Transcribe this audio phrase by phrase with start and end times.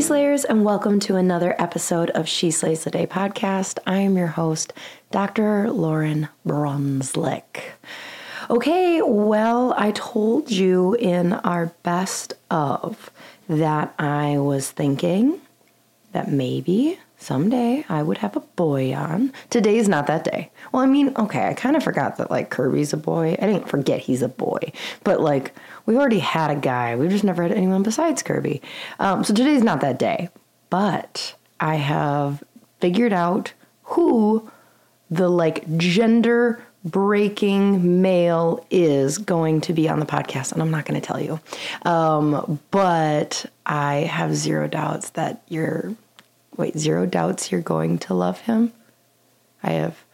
[0.00, 3.78] Slayers, and welcome to another episode of She Slays the Day podcast.
[3.86, 4.72] I am your host,
[5.10, 5.66] Dr.
[5.66, 7.60] Lauryn Brunslick.
[8.48, 13.10] Okay, well, I told you in our best of
[13.48, 15.38] that I was thinking
[16.12, 19.32] that maybe someday I would have a boy on.
[19.50, 20.50] Today's not that day.
[20.72, 23.36] Well, I mean, okay, I kind of forgot that like Kirby's a boy.
[23.40, 24.72] I didn't forget he's a boy,
[25.04, 25.54] but like
[25.90, 26.94] we already had a guy.
[26.94, 28.62] We've just never had anyone besides Kirby.
[29.00, 30.28] Um, so today's not that day,
[30.70, 32.44] but I have
[32.78, 34.48] figured out who
[35.10, 40.86] the like gender breaking male is going to be on the podcast, and I'm not
[40.86, 41.40] going to tell you.
[41.82, 45.96] Um, but I have zero doubts that you're
[46.56, 48.72] Wait, zero doubts you're going to love him?
[49.62, 50.04] I have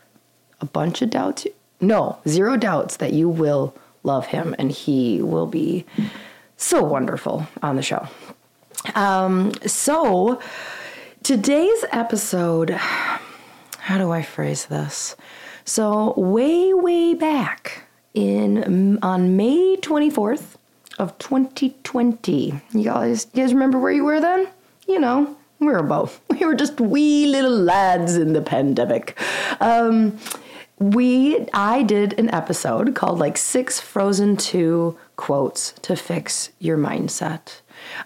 [0.61, 1.47] a bunch of doubts.
[1.81, 3.75] No, zero doubts that you will
[4.07, 5.85] love him and he will be
[6.57, 8.09] so wonderful on the show.
[8.95, 10.41] Um, so,
[11.23, 15.17] today's episode, how do I phrase this?
[15.65, 17.85] So, way, way back
[18.15, 20.55] in on May 24th
[20.99, 24.49] of 2020, you guys, you guys remember where you were then?
[24.87, 26.21] You know, we were both.
[26.37, 29.19] We were just wee little lads in the pandemic.
[29.61, 30.19] Um,
[30.79, 37.61] we I did an episode called like six Frozen 2 quotes to fix your mindset.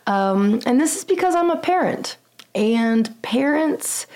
[0.06, 2.16] Um, and this is because I'm a parent.
[2.54, 4.06] And parents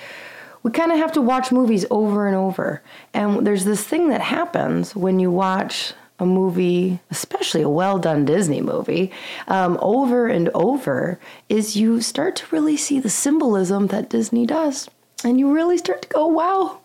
[0.64, 2.82] we kind of have to watch movies over and over.
[3.12, 8.24] And there's this thing that happens when you watch a movie, especially a well done
[8.24, 9.12] Disney movie,
[9.46, 14.88] um, over and over, is you start to really see the symbolism that Disney does.
[15.22, 16.80] And you really start to go, wow,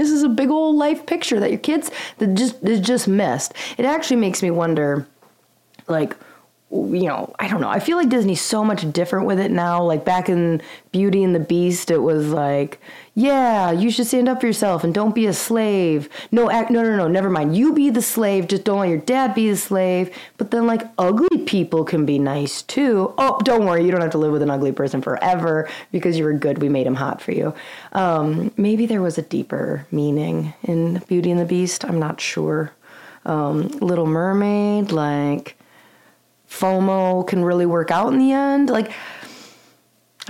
[0.00, 3.52] this is a big old life picture that your kids that just just missed.
[3.76, 5.06] It actually makes me wonder,
[5.88, 6.16] like,
[6.70, 7.68] you know, I don't know.
[7.68, 9.82] I feel like Disney's so much different with it now.
[9.82, 10.62] Like back in
[10.92, 12.80] Beauty and the Beast, it was like,
[13.20, 16.08] yeah, you should stand up for yourself and don't be a slave.
[16.32, 17.54] No, act, no, no, no, never mind.
[17.54, 18.48] You be the slave.
[18.48, 20.16] Just don't let your dad be the slave.
[20.38, 23.12] But then, like, ugly people can be nice too.
[23.18, 26.24] Oh, don't worry, you don't have to live with an ugly person forever because you
[26.24, 26.62] were good.
[26.62, 27.52] We made him hot for you.
[27.92, 31.84] Um, maybe there was a deeper meaning in Beauty and the Beast.
[31.84, 32.72] I'm not sure.
[33.26, 35.58] Um, Little Mermaid, like
[36.48, 38.70] FOMO can really work out in the end.
[38.70, 38.92] Like,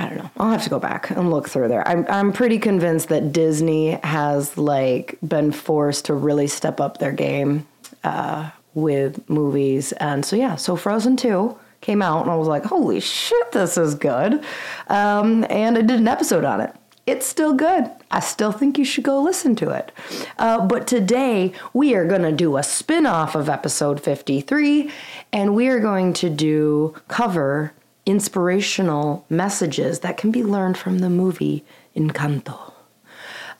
[0.00, 0.30] I don't know.
[0.38, 1.86] I'll have to go back and look through there.
[1.86, 7.12] I'm I'm pretty convinced that Disney has like been forced to really step up their
[7.12, 7.66] game
[8.02, 10.56] uh, with movies, and so yeah.
[10.56, 14.42] So Frozen Two came out, and I was like, holy shit, this is good.
[14.88, 16.74] Um, and I did an episode on it.
[17.06, 17.90] It's still good.
[18.10, 19.92] I still think you should go listen to it.
[20.38, 24.90] Uh, but today we are going to do a spin off of episode 53,
[25.30, 27.72] and we are going to do cover
[28.10, 31.64] inspirational messages that can be learned from the movie
[31.96, 32.72] Encanto.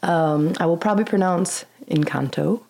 [0.03, 2.63] Um, I will probably pronounce Encanto,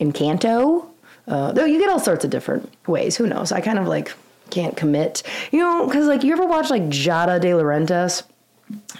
[0.00, 0.86] Encanto.
[1.28, 3.16] Uh, though you get all sorts of different ways.
[3.16, 3.52] Who knows?
[3.52, 4.12] I kind of like
[4.50, 5.22] can't commit.
[5.52, 8.24] You know, because like you ever watch like Giada De Laurentiis?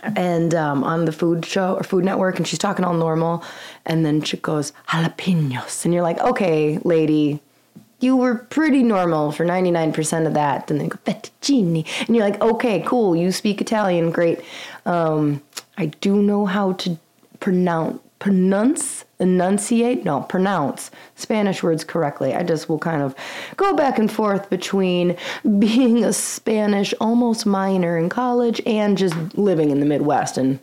[0.03, 3.43] and um, on the food show or Food Network, and she's talking all normal,
[3.87, 7.41] and then she goes jalapenos, and you're like, okay, lady,
[8.03, 10.67] you were pretty normal for 99% of that.
[10.67, 14.41] Then go fettuccine, and you're like, okay, cool, you speak Italian, great.
[14.87, 15.43] Um,
[15.79, 16.99] I do know how to
[17.41, 23.17] pronounce pronounce enunciate no pronounce spanish words correctly i just will kind of
[23.57, 25.17] go back and forth between
[25.59, 30.61] being a spanish almost minor in college and just living in the midwest and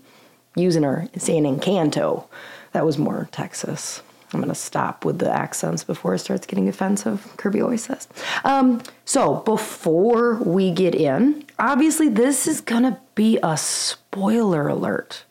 [0.56, 2.26] using her saying Encanto.
[2.74, 4.02] That was more Texas.
[4.34, 8.08] I'm going to stop with the accents before it starts getting offensive, Kirby always says.
[8.44, 15.24] Um, so, before we get in, obviously, this is going to be a spoiler alert.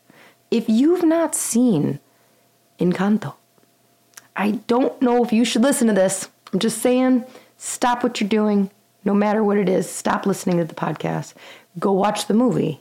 [0.50, 2.00] If you've not seen
[2.80, 3.34] Encanto,
[4.34, 6.28] I don't know if you should listen to this.
[6.52, 7.24] I'm just saying,
[7.56, 8.70] stop what you're doing,
[9.04, 9.88] no matter what it is.
[9.88, 11.34] Stop listening to the podcast.
[11.78, 12.80] Go watch the movie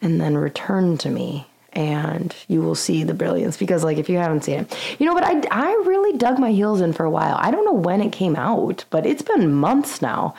[0.00, 1.46] and then return to me
[1.78, 5.14] and you will see the brilliance because like if you haven't seen it you know
[5.14, 7.36] but I, I really dug my heels in for a while.
[7.38, 10.34] I don't know when it came out but it's been months now.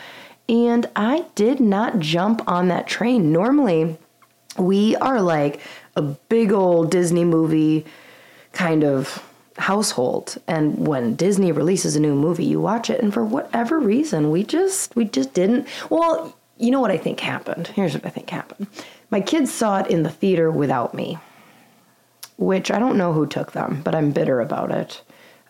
[0.50, 3.32] And i did not jump on that train.
[3.32, 3.98] Normally
[4.58, 5.62] we are like
[5.96, 7.86] a big old disney movie
[8.52, 9.24] kind of
[9.58, 10.38] household.
[10.46, 14.44] And when disney releases a new movie you watch it and for whatever reason we
[14.44, 17.68] just we just didn't well you know what i think happened?
[17.68, 18.68] Here's what i think happened.
[19.10, 21.18] My kids saw it in the theater without me,
[22.40, 25.02] which I don't know who took them, but I'm bitter about it.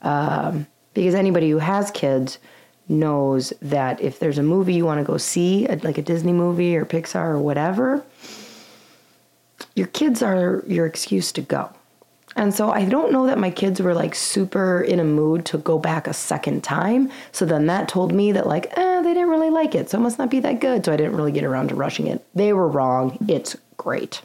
[0.02, 0.66] Um,
[0.96, 2.40] because anybody who has kids
[2.88, 6.76] knows that if there's a movie you want to go see, like a Disney movie
[6.76, 8.04] or Pixar or whatever,
[9.76, 11.70] your kids are your excuse to go.
[12.36, 15.60] And so I don't know that my kids were like super in a mood to
[15.60, 17.12] go back a second time.
[17.32, 19.92] So then that told me that like, eh, they didn't really like it.
[19.92, 20.86] So it must not be that good.
[20.86, 22.26] So I didn't really get around to rushing it.
[22.34, 23.18] They were wrong.
[23.28, 24.22] It's great.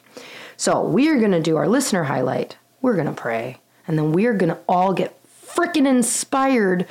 [0.56, 2.56] So we are going to do our listener highlight.
[2.81, 3.59] We're going to pray.
[3.87, 6.87] And then we are going to all get freaking inspired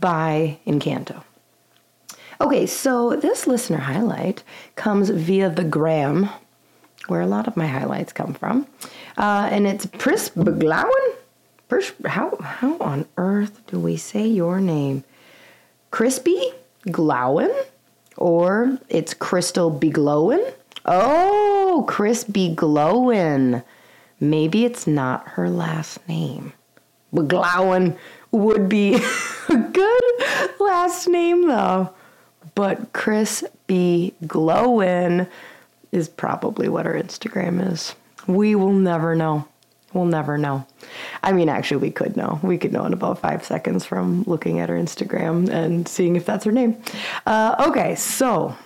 [0.00, 1.22] by Encanto.
[2.40, 4.42] Okay, so this listener highlight
[4.74, 6.28] comes via the gram,
[7.06, 8.66] where a lot of my highlights come from.
[9.16, 11.14] Uh, and it's Pris Beglowen?
[11.68, 15.02] Pris, how, how on earth do we say your name?
[15.90, 16.52] Crispy
[16.86, 17.54] Glowen?
[18.18, 20.52] Or it's Crystal Beglowin?
[20.86, 23.64] Oh, Crispy Glowin.
[24.20, 26.52] Maybe it's not her last name.
[27.12, 27.96] Beglowin
[28.30, 28.94] would be
[29.48, 31.90] a good last name though.
[32.54, 35.28] But Crispy Glowin
[35.92, 37.94] is probably what her Instagram is.
[38.26, 39.46] We will never know.
[39.92, 40.66] We'll never know.
[41.22, 42.38] I mean, actually, we could know.
[42.42, 46.26] We could know in about five seconds from looking at her Instagram and seeing if
[46.26, 46.80] that's her name.
[47.26, 48.56] Uh, okay, so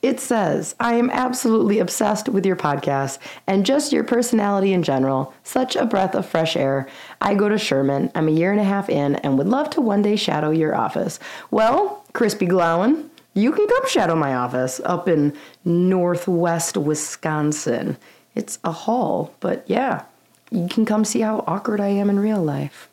[0.00, 5.34] it says, I am absolutely obsessed with your podcast and just your personality in general.
[5.42, 6.88] Such a breath of fresh air.
[7.20, 8.10] I go to Sherman.
[8.14, 10.74] I'm a year and a half in and would love to one day shadow your
[10.74, 11.18] office.
[11.50, 17.96] Well, Crispy Glowen, you can come shadow my office up in northwest Wisconsin.
[18.34, 20.04] It's a hall, but yeah,
[20.50, 22.88] you can come see how awkward I am in real life.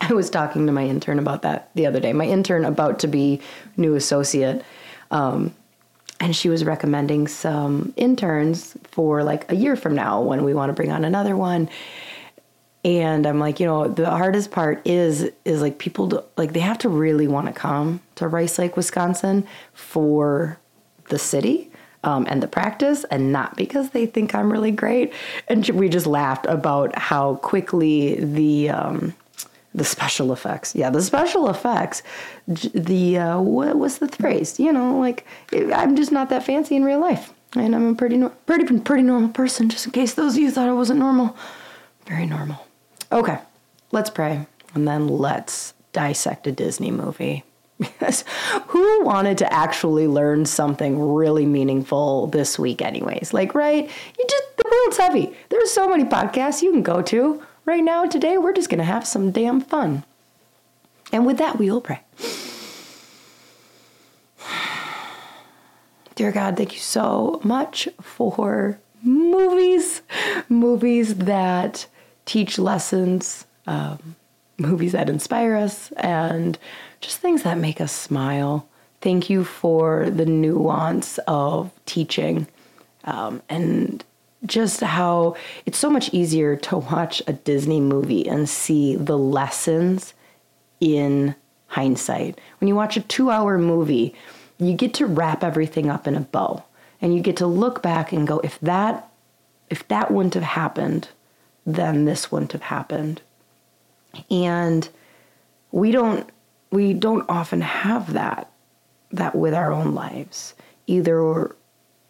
[0.00, 2.12] I was talking to my intern about that the other day.
[2.12, 3.40] My intern, about to be
[3.76, 4.62] new associate,
[5.10, 5.54] um,
[6.24, 10.70] and she was recommending some interns for like a year from now when we want
[10.70, 11.68] to bring on another one.
[12.82, 16.60] And I'm like, you know, the hardest part is is like people do, like they
[16.60, 20.58] have to really want to come to Rice Lake, Wisconsin for
[21.10, 21.70] the city
[22.04, 25.12] um, and the practice, and not because they think I'm really great.
[25.48, 29.14] And we just laughed about how quickly the um,
[29.74, 32.02] the special effects, yeah, the special effects,
[32.46, 34.60] the uh, what was the phrase?
[34.60, 38.22] You know, like I'm just not that fancy in real life, and I'm a pretty
[38.46, 39.68] pretty pretty normal person.
[39.68, 41.36] Just in case those of you thought I wasn't normal,
[42.06, 42.66] very normal.
[43.10, 43.38] Okay,
[43.90, 47.44] let's pray, and then let's dissect a Disney movie.
[48.68, 53.34] Who wanted to actually learn something really meaningful this week, anyways?
[53.34, 53.90] Like, right?
[54.18, 55.36] You just, the world's heavy.
[55.48, 57.42] There's so many podcasts you can go to.
[57.66, 60.04] Right now, today, we're just going to have some damn fun.
[61.12, 62.00] And with that, we will pray.
[66.14, 70.02] Dear God, thank you so much for movies,
[70.50, 71.86] movies that
[72.26, 74.16] teach lessons, um,
[74.58, 76.58] movies that inspire us, and
[77.00, 78.68] just things that make us smile.
[79.00, 82.46] Thank you for the nuance of teaching
[83.04, 84.04] um, and
[84.46, 85.36] just how
[85.66, 90.14] it's so much easier to watch a Disney movie and see the lessons
[90.80, 91.34] in
[91.68, 92.40] hindsight.
[92.60, 94.14] When you watch a two hour movie,
[94.58, 96.62] you get to wrap everything up in a bow
[97.00, 99.10] and you get to look back and go, if that
[99.70, 101.08] if that wouldn't have happened,
[101.66, 103.22] then this wouldn't have happened.
[104.30, 104.88] And
[105.72, 106.28] we don't
[106.70, 108.50] we don't often have that
[109.10, 110.54] that with our own lives.
[110.86, 111.54] Either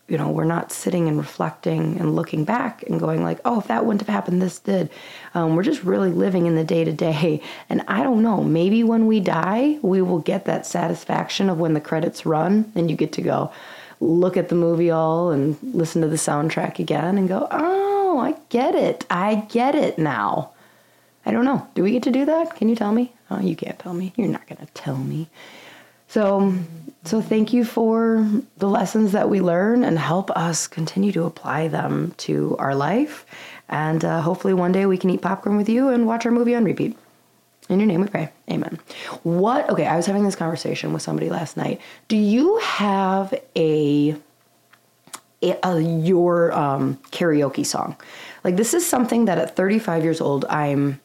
[0.09, 3.67] you know we're not sitting and reflecting and looking back and going like oh if
[3.69, 4.91] that wouldn't have happened this did
[5.35, 8.85] um, we're just really living in the day to day and i don't know maybe
[8.85, 12.97] when we die we will get that satisfaction of when the credits run and you
[12.97, 13.51] get to go
[14.01, 17.85] look at the movie all and listen to the soundtrack again and go oh.
[18.19, 19.05] I get it.
[19.11, 20.51] I get it now.
[21.27, 21.67] I don't know.
[21.75, 22.57] Do we get to do that?
[22.57, 23.13] Can you tell me?
[23.31, 24.13] Oh, you can't tell me.
[24.17, 25.29] You're not going to tell me.
[26.15, 26.55] So,
[27.03, 28.25] so thank you for
[28.59, 33.27] the lessons that we learn and help us continue to apply them to our life.
[33.69, 36.55] And uh, hopefully one day we can eat popcorn with you and watch our movie
[36.55, 36.97] on repeat.
[37.69, 38.31] In your name we pray.
[38.49, 38.79] Amen.
[39.25, 39.69] What?
[39.69, 41.81] Okay, I was having this conversation with somebody last night.
[42.07, 44.15] Do you have a,
[45.43, 47.97] a, a your um, karaoke song?
[48.45, 51.01] Like this is something that at 35 years old I'm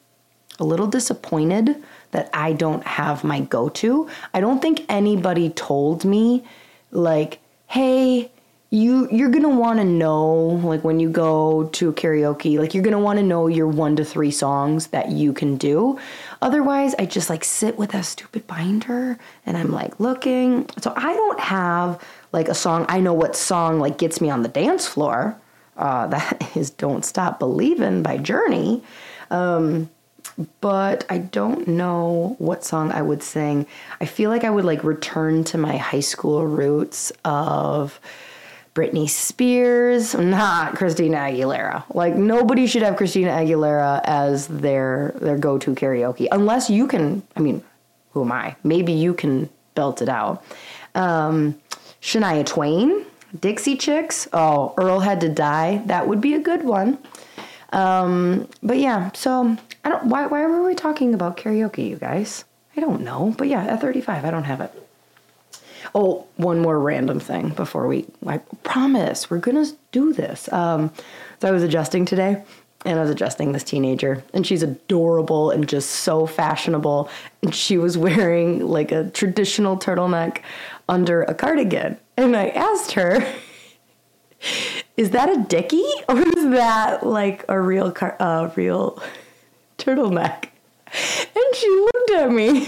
[0.59, 4.07] a little disappointed that I don't have my go to.
[4.33, 6.43] I don't think anybody told me,
[6.91, 8.31] like, hey,
[8.71, 10.27] you you're gonna want to know
[10.63, 14.05] like when you go to karaoke like you're gonna want to know your one to
[14.05, 15.97] three songs that you can do.
[16.43, 20.69] Otherwise i just like sit with a stupid binder and i'm like looking.
[20.81, 21.99] So i don't have
[22.31, 22.85] like a song.
[22.89, 25.35] I know what song like gets me on the dance floor
[25.79, 28.83] uh, that is don't stop believing by journey.
[29.31, 29.89] Um,
[30.61, 33.67] but I don't know what song I would sing.
[33.99, 37.99] I feel like I would like return to my high school roots of
[38.73, 41.83] Britney Spears, not Christina Aguilera.
[41.93, 47.41] Like nobody should have Christina Aguilera as their their go-to karaoke unless you can, I
[47.41, 47.63] mean,
[48.11, 48.55] who am I?
[48.63, 50.43] Maybe you can belt it out.
[50.95, 51.59] Um,
[52.01, 53.05] Shania Twain,
[53.39, 54.27] Dixie Chicks.
[54.33, 55.81] Oh, Earl had to die.
[55.85, 56.97] That would be a good one.
[57.71, 60.05] Um, but yeah, so I don't.
[60.05, 60.25] Why?
[60.27, 62.45] Why were we talking about karaoke, you guys?
[62.75, 63.33] I don't know.
[63.37, 64.71] But yeah, at 35, I don't have it.
[65.95, 68.05] Oh, one more random thing before we.
[68.25, 70.51] I promise we're gonna do this.
[70.51, 70.91] Um,
[71.41, 72.43] so I was adjusting today,
[72.85, 77.09] and I was adjusting this teenager, and she's adorable and just so fashionable.
[77.41, 80.41] And she was wearing like a traditional turtleneck
[80.87, 83.25] under a cardigan, and I asked her.
[84.99, 89.01] Is that a dickie or is that like a real car, uh, real
[89.77, 90.49] turtleneck.
[90.91, 92.67] And she looked at me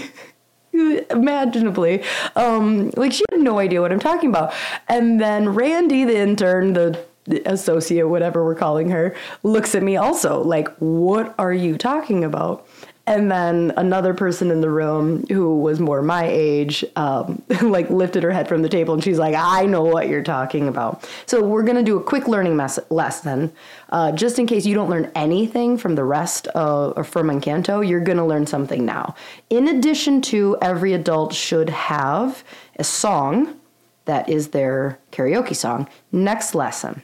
[1.10, 2.02] imaginably.
[2.34, 4.54] Um, like she had no idea what i'm talking about.
[4.88, 6.98] And then randy the intern the
[7.44, 12.66] associate whatever we're calling her looks at me also like what are you talking about
[13.06, 18.22] and then another person in the room who was more my age um, like lifted
[18.22, 21.08] her head from the table and she's like i know what you're talking about.
[21.26, 23.52] So we're going to do a quick learning mes- lesson.
[23.90, 28.00] Uh, just in case you don't learn anything from the rest of from encanto you're
[28.00, 29.14] going to learn something now.
[29.50, 32.44] In addition to every adult should have
[32.78, 33.58] a song
[34.04, 35.88] that is their karaoke song.
[36.10, 37.02] Next lesson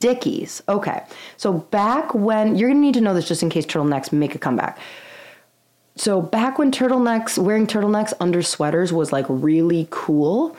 [0.00, 0.62] Dickies.
[0.68, 1.02] Okay.
[1.36, 4.38] So back when you're gonna need to know this just in case turtlenecks make a
[4.38, 4.78] comeback.
[5.96, 10.56] So back when turtlenecks, wearing turtlenecks under sweaters was like really cool,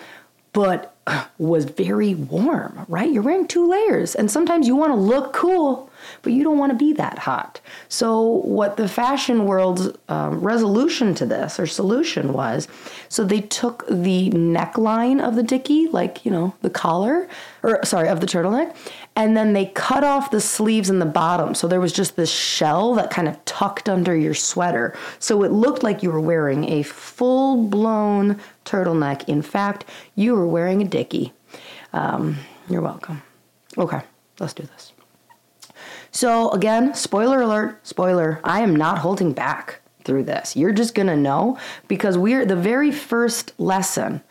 [0.54, 3.10] but uh, was very warm, right?
[3.12, 5.88] You're wearing two layers, and sometimes you want to look cool,
[6.22, 7.62] but you don't want to be that hot.
[7.88, 12.68] So, what the fashion world's um, resolution to this or solution was
[13.10, 17.27] so they took the neckline of the dickie, like, you know, the collar,
[17.63, 18.75] or sorry, of the turtleneck,
[19.15, 21.56] and then they cut off the sleeves and the bottom.
[21.56, 24.96] So there was just this shell that kind of tucked under your sweater.
[25.20, 29.27] So it looked like you were wearing a full blown turtleneck.
[29.27, 31.34] In fact, you were wearing a dickie.
[31.94, 32.38] Um,
[32.70, 33.22] you're welcome.
[33.77, 34.01] Okay,
[34.39, 34.94] let's do this.
[36.12, 40.56] So, again, spoiler alert, spoiler, I am not holding back through this.
[40.56, 44.22] You're just gonna know because we're the very first lesson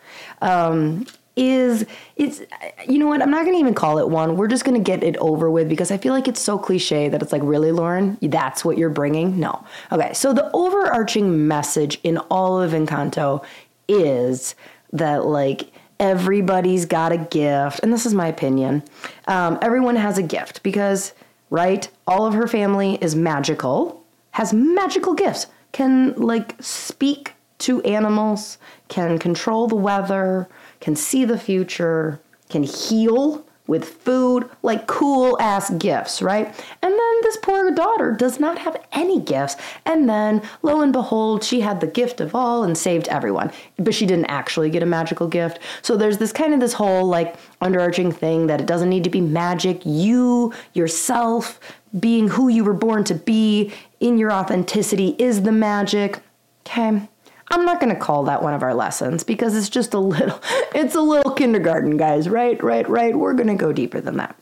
[0.43, 1.07] um,
[1.39, 2.43] is it's
[2.89, 4.37] you know what i'm not going to even call it one.
[4.37, 7.09] We're just going to get it over with because i feel like it's so cliche
[7.09, 8.19] that it's like really lauryn?
[8.21, 9.39] That's what you're bringing?
[9.39, 9.65] No.
[9.93, 13.45] Okay so the overarching message in all of encanto
[13.87, 14.57] is
[14.93, 15.71] that like
[16.01, 18.83] everybody's got a gift and this is my opinion
[19.29, 21.13] um, everyone has a gift because
[21.51, 24.03] right all of her family is magical
[24.33, 30.49] has magical gifts can like speak to animals can control the weather
[30.81, 36.47] can see the future, can heal with food, like cool ass gifts, right?
[36.83, 39.57] And then this poor daughter does not have any gifts.
[39.85, 43.53] And then lo and behold, she had the gift of all and saved everyone.
[43.77, 45.59] But she didn't actually get a magical gift.
[45.83, 49.11] So there's this kind of this whole like underarching thing that it doesn't need to
[49.11, 49.83] be magic.
[49.85, 51.61] You yourself
[52.01, 56.21] being who you were born to be in your authenticity is the magic.
[56.67, 57.03] Okay.
[57.51, 60.41] I'm not going to call that one of our lessons because it's just a little,
[60.75, 62.63] it's a little kindergarten, guys, right?
[62.63, 63.15] Right, right.
[63.15, 64.35] We're going to go deeper than that.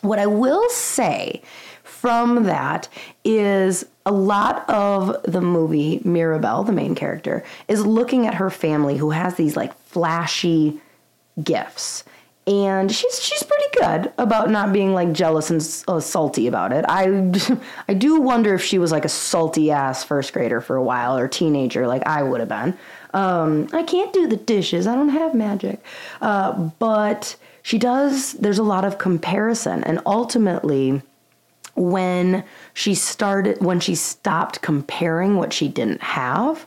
[0.00, 1.42] What I will say
[2.04, 2.86] from that
[3.24, 8.98] is a lot of the movie, Mirabel, the main character, is looking at her family
[8.98, 10.82] who has these like flashy
[11.42, 12.04] gifts.
[12.46, 16.84] and she's she's pretty good about not being like jealous and uh, salty about it.
[16.90, 17.32] I
[17.88, 21.16] I do wonder if she was like a salty ass first grader for a while
[21.16, 22.76] or teenager like I would have been.
[23.14, 24.86] Um, I can't do the dishes.
[24.86, 25.82] I don't have magic,
[26.20, 28.34] uh, but she does.
[28.34, 31.00] There's a lot of comparison, and ultimately,
[31.76, 36.66] when she started, when she stopped comparing what she didn't have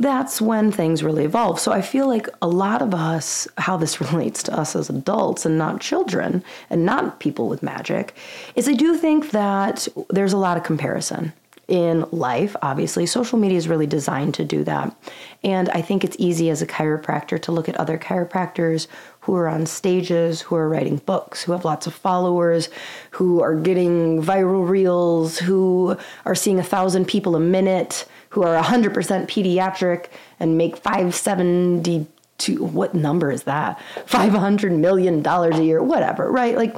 [0.00, 1.60] that's when things really evolve.
[1.60, 5.44] So I feel like a lot of us, how this relates to us as adults
[5.44, 8.16] and not children and not people with magic,
[8.56, 11.34] is I do think that there's a lot of comparison
[11.68, 13.06] in life, obviously.
[13.06, 14.96] Social media is really designed to do that.
[15.44, 18.88] And I think it's easy as a chiropractor to look at other chiropractors
[19.30, 22.68] who are on stages, who are writing books, who have lots of followers,
[23.12, 28.60] who are getting viral reels, who are seeing a thousand people a minute who are
[28.60, 28.92] 100%
[29.28, 30.06] pediatric
[30.40, 33.80] and make 572 what number is that?
[34.06, 36.56] 500 million dollars a year whatever right?
[36.56, 36.76] Like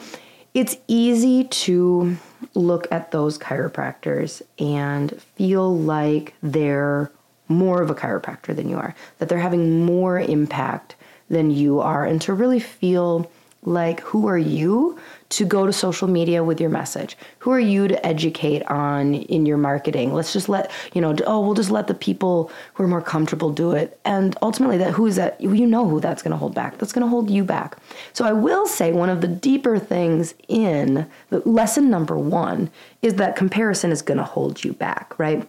[0.53, 2.19] it's easy to
[2.53, 7.11] look at those chiropractors and feel like they're
[7.49, 10.97] more of a chiropractor than you are that they're having more impact
[11.33, 13.29] than you are and to really feel
[13.65, 14.99] like who are you
[15.29, 17.17] to go to social media with your message?
[17.39, 20.13] Who are you to educate on in your marketing?
[20.13, 23.51] Let's just let, you know, oh, we'll just let the people who are more comfortable
[23.51, 23.99] do it.
[24.05, 26.79] And ultimately that who is that you know who that's going to hold back.
[26.79, 27.79] That's going to hold you back.
[28.13, 32.69] So I will say one of the deeper things in the lesson number 1
[33.01, 35.49] is that comparison is going to hold you back, right?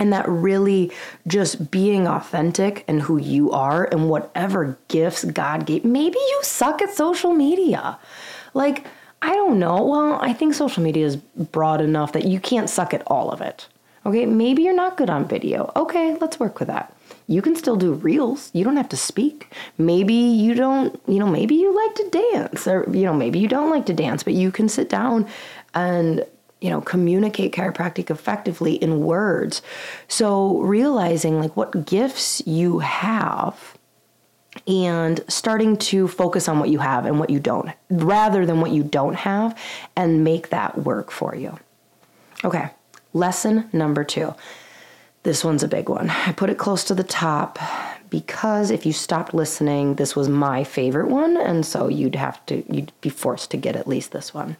[0.00, 0.90] And that really
[1.26, 5.84] just being authentic and who you are and whatever gifts God gave.
[5.84, 7.98] Maybe you suck at social media.
[8.54, 8.86] Like,
[9.22, 9.84] I don't know.
[9.84, 13.42] Well, I think social media is broad enough that you can't suck at all of
[13.42, 13.68] it.
[14.06, 15.70] Okay, maybe you're not good on video.
[15.76, 16.96] Okay, let's work with that.
[17.26, 18.50] You can still do reels.
[18.54, 19.52] You don't have to speak.
[19.76, 23.46] Maybe you don't, you know, maybe you like to dance or, you know, maybe you
[23.46, 25.28] don't like to dance, but you can sit down
[25.74, 26.24] and,
[26.60, 29.62] you know, communicate chiropractic effectively in words.
[30.08, 33.78] So realizing like what gifts you have
[34.66, 38.72] and starting to focus on what you have and what you don't rather than what
[38.72, 39.56] you don't have
[39.96, 41.58] and make that work for you.
[42.44, 42.70] Okay,
[43.12, 44.34] lesson number two.
[45.22, 46.08] This one's a big one.
[46.08, 47.58] I put it close to the top
[48.08, 52.64] because if you stopped listening, this was my favorite one, and so you'd have to
[52.74, 54.56] you'd be forced to get at least this one.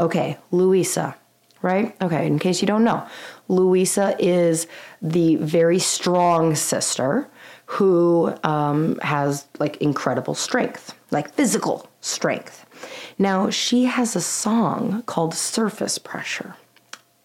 [0.00, 1.16] Okay, Luisa,
[1.62, 1.94] right?
[2.02, 3.06] Okay, in case you don't know,
[3.48, 4.66] Luisa is
[5.02, 7.28] the very strong sister
[7.66, 12.66] who um, has like incredible strength, like physical strength.
[13.18, 16.56] Now, she has a song called Surface Pressure.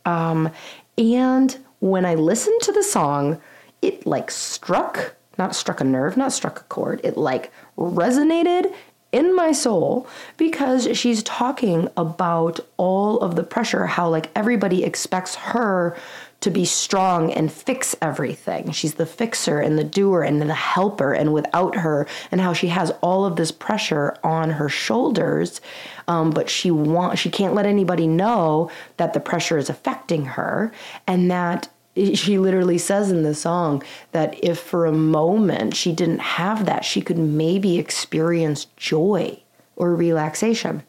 [0.06, 0.52] Um,
[0.98, 3.42] and when I listened to the song,
[3.82, 8.74] it like struck, not struck a nerve, not struck a chord, it like resonated
[9.16, 15.36] in my soul because she's talking about all of the pressure, how like everybody expects
[15.36, 15.96] her
[16.42, 18.72] to be strong and fix everything.
[18.72, 22.68] She's the fixer and the doer and the helper, and without her, and how she
[22.68, 25.62] has all of this pressure on her shoulders,
[26.10, 30.74] um, but she want she can't let anybody know that the pressure is affecting her,
[31.08, 33.82] and that she literally says in the song
[34.12, 39.42] that if for a moment she didn't have that, she could maybe experience joy
[39.76, 40.84] or relaxation.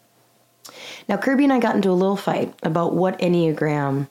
[1.09, 4.09] Now, Kirby and I got into a little fight about what Enneagram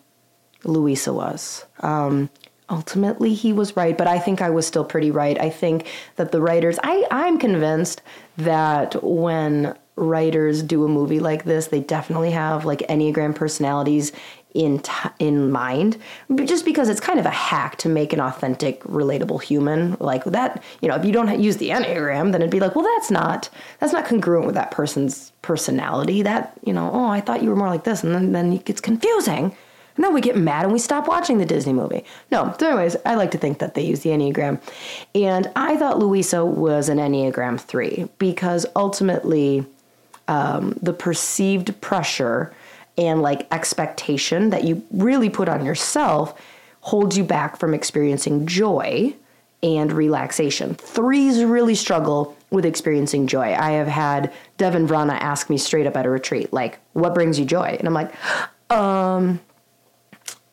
[0.64, 1.66] Luisa was.
[1.82, 2.30] Um,
[2.70, 5.40] ultimately, he was right, but I think I was still pretty right.
[5.40, 8.02] I think that the writers, I, I'm convinced
[8.38, 14.12] that when writers do a movie like this, they definitely have like Enneagram personalities
[14.56, 15.98] in t- in mind
[16.46, 20.64] just because it's kind of a hack to make an authentic relatable human like that
[20.82, 23.50] you know if you don't use the enneagram then it'd be like well that's not
[23.80, 27.56] that's not congruent with that person's personality that you know oh i thought you were
[27.56, 29.56] more like this and then, then it gets confusing
[29.96, 32.04] and then we get mad and we stop watching the Disney movie.
[32.30, 34.60] No, so anyways, I like to think that they use the Enneagram.
[35.14, 39.66] And I thought Luisa was an Enneagram 3 because ultimately
[40.28, 42.54] um, the perceived pressure
[42.98, 46.40] and like expectation that you really put on yourself
[46.82, 49.14] holds you back from experiencing joy
[49.64, 50.76] and relaxation.
[50.76, 53.56] Threes really struggle with experiencing joy.
[53.56, 57.40] I have had Devin Vrana ask me straight up at a retreat, like, what brings
[57.40, 57.76] you joy?
[57.80, 58.14] And I'm like,
[58.72, 59.42] um,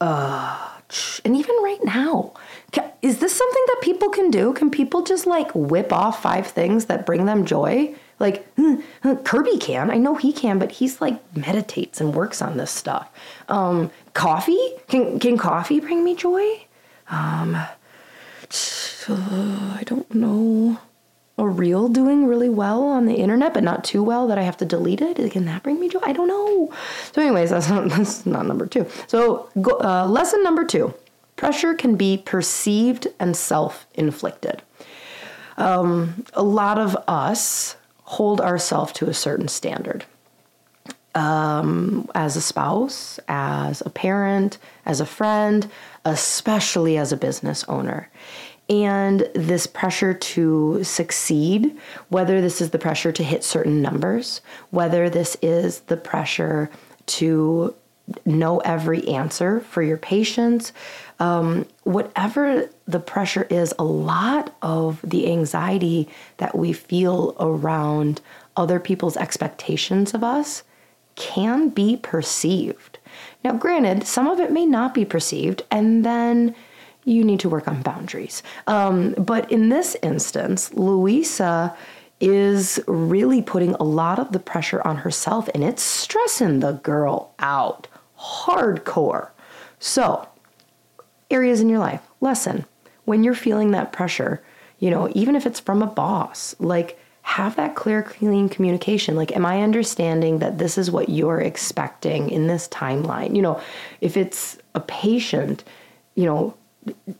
[0.00, 0.68] uh,
[1.24, 2.32] and even right now,
[3.02, 4.52] is this something that people can do?
[4.52, 7.94] Can people just like whip off five things that bring them joy?
[8.22, 8.76] Like hmm,
[9.24, 13.10] Kirby can, I know he can, but he's like meditates and works on this stuff.
[13.48, 16.64] Um, coffee can can coffee bring me joy?
[17.10, 17.56] Um,
[19.08, 20.78] I don't know.
[21.36, 24.56] a reel doing really well on the internet, but not too well that I have
[24.58, 25.32] to delete it?
[25.32, 26.00] Can that bring me joy?
[26.04, 26.72] I don't know.
[27.10, 28.86] So, anyways, that's not, that's not number two.
[29.08, 30.94] So, go, uh, lesson number two
[31.34, 34.62] pressure can be perceived and self inflicted.
[35.56, 37.76] Um, a lot of us
[38.12, 40.04] hold ourselves to a certain standard.
[41.14, 45.70] Um, as a spouse, as a parent, as a friend,
[46.04, 48.08] especially as a business owner
[48.68, 51.76] and this pressure to succeed,
[52.08, 56.70] whether this is the pressure to hit certain numbers, whether this is the pressure
[57.06, 57.74] to
[58.24, 60.72] know every answer for your patients,
[61.22, 66.08] um, whatever the pressure is, a lot of the anxiety
[66.38, 68.20] that we feel around
[68.56, 70.64] other people's expectations of us
[71.14, 72.98] can be perceived.
[73.44, 76.56] Now, granted, some of it may not be perceived, and then
[77.04, 78.42] you need to work on boundaries.
[78.66, 81.76] Um, but in this instance, Luisa
[82.18, 87.34] is really putting a lot of the pressure on herself and it's stressing the girl
[87.40, 89.30] out hardcore.
[89.80, 90.28] So,
[91.32, 92.64] areas in your life, lesson
[93.04, 94.42] when you're feeling that pressure,
[94.78, 99.16] you know, even if it's from a boss, like have that clear, clean communication.
[99.16, 103.36] Like, am I understanding that this is what you're expecting in this timeline?
[103.36, 103.60] You know,
[104.00, 105.64] if it's a patient,
[106.14, 106.54] you know,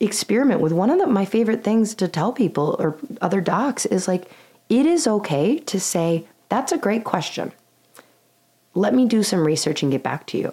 [0.01, 4.09] experiment with one of the, my favorite things to tell people or other docs is
[4.09, 4.29] like
[4.68, 7.53] it is okay to say that's a great question
[8.75, 10.53] let me do some research and get back to you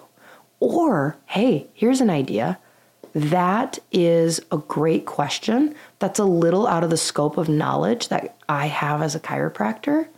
[0.60, 2.56] or hey here's an idea
[3.14, 8.36] that is a great question that's a little out of the scope of knowledge that
[8.48, 10.08] i have as a chiropractor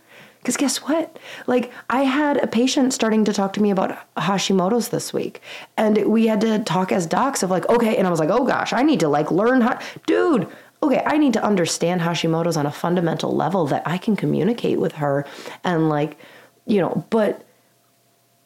[0.43, 1.19] because guess what?
[1.47, 5.41] Like, I had a patient starting to talk to me about Hashimoto's this week.
[5.77, 7.95] And we had to talk as docs of like, okay.
[7.95, 10.49] And I was like, oh gosh, I need to like learn how, dude,
[10.83, 14.91] okay, I need to understand Hashimoto's on a fundamental level that I can communicate with
[14.95, 15.25] her
[15.63, 16.17] and like,
[16.65, 17.45] you know, but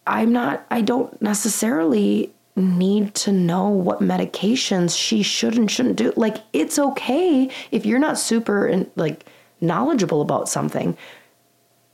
[0.05, 6.11] I'm not, I don't necessarily need to know what medications she should and shouldn't do.
[6.15, 9.25] Like, it's okay if you're not super and like
[9.61, 10.97] knowledgeable about something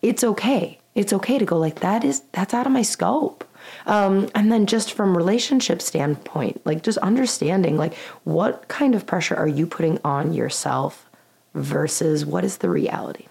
[0.04, 0.78] it's okay.
[0.94, 3.44] It's okay to go like that is that's out of my scope.
[3.88, 7.96] Um, and then just from relationship standpoint, like just understanding like
[8.26, 11.10] what kind of pressure are you putting on yourself
[11.56, 13.26] versus what is the reality.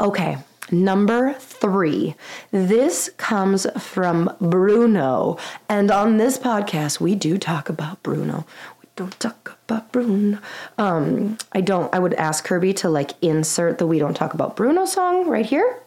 [0.00, 0.38] Okay,
[0.70, 2.14] Number three,
[2.50, 5.36] this comes from Bruno.
[5.68, 8.46] And on this podcast, we do talk about Bruno.
[8.80, 10.38] We don't talk about Bruno.
[10.78, 14.56] Um, I don't, I would ask Kirby to like insert the We Don't Talk About
[14.56, 15.80] Bruno song right here.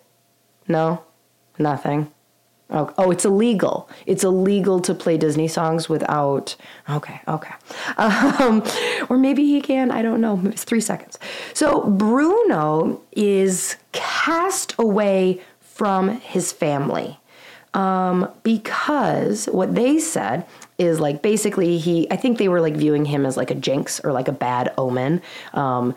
[0.68, 1.04] No,
[1.58, 2.12] nothing.
[2.70, 3.90] Oh, oh, it's illegal.
[4.06, 6.56] It's illegal to play Disney songs without.
[6.90, 7.54] Okay, okay.
[7.98, 8.64] Um,
[9.10, 9.90] or maybe he can.
[9.90, 10.42] I don't know.
[10.46, 11.18] It's three seconds.
[11.54, 13.78] So Bruno is
[14.28, 17.18] cast away from his family
[17.74, 20.46] um, because what they said
[20.78, 22.10] is like basically he.
[22.12, 24.74] I think they were like viewing him as like a jinx or like a bad
[24.78, 25.22] omen.
[25.54, 25.96] Um,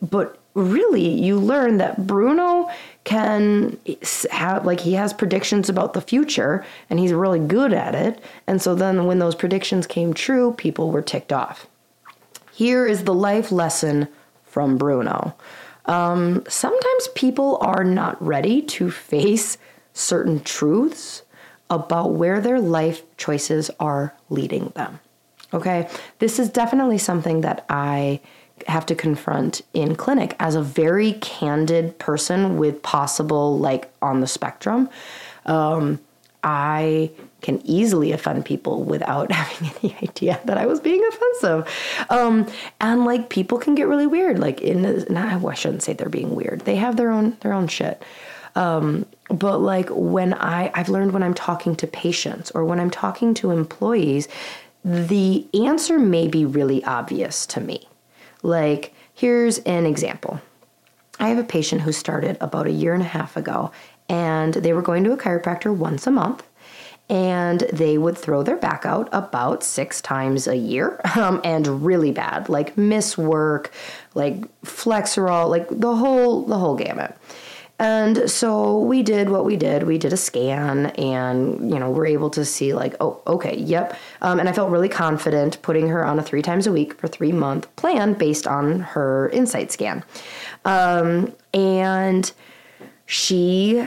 [0.00, 2.70] but really, you learn that Bruno
[3.04, 3.76] can
[4.30, 8.22] have like he has predictions about the future and he's really good at it.
[8.46, 11.66] And so then when those predictions came true, people were ticked off.
[12.52, 14.08] Here is the life lesson
[14.44, 15.34] from Bruno.
[15.86, 19.58] Um, sometimes people are not ready to face
[19.92, 21.22] certain truths
[21.70, 25.00] about where their life choices are leading them.
[25.54, 28.20] Okay, this is definitely something that I
[28.68, 34.26] have to confront in clinic as a very candid person with possible like on the
[34.26, 34.88] spectrum
[35.44, 36.00] um,
[36.42, 37.10] i
[37.46, 42.06] can easily offend people without having any idea that i was being offensive.
[42.10, 42.46] Um,
[42.80, 44.38] and like people can get really weird.
[44.38, 46.60] Like in nah, i shouldn't say they're being weird.
[46.60, 48.02] They have their own their own shit.
[48.54, 52.90] Um, but like when i i've learned when i'm talking to patients or when i'm
[52.90, 54.28] talking to employees
[54.86, 57.88] the answer may be really obvious to me.
[58.44, 60.40] Like, here's an example.
[61.18, 63.72] I have a patient who started about a year and a half ago,
[64.08, 66.44] and they were going to a chiropractor once a month.
[67.08, 72.10] And they would throw their back out about six times a year, um, and really
[72.10, 73.72] bad, like miss work,
[74.14, 77.16] like Flexeril, like the whole the whole gamut.
[77.78, 79.82] And so we did what we did.
[79.82, 83.98] We did a scan, and you know we're able to see like, oh, okay, yep.
[84.22, 87.06] Um, and I felt really confident putting her on a three times a week for
[87.06, 90.04] three month plan based on her insight scan.
[90.64, 92.32] Um, and
[93.04, 93.86] she